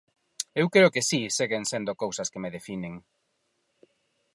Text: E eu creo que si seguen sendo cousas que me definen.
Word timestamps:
E 0.55 0.57
eu 0.61 0.67
creo 0.73 0.93
que 0.93 1.05
si 1.09 1.19
seguen 1.37 1.63
sendo 1.71 1.99
cousas 2.03 2.27
que 2.31 2.41
me 2.43 2.53
definen. 2.57 2.93